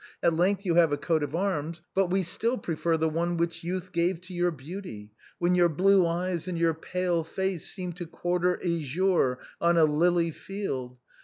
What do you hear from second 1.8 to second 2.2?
But,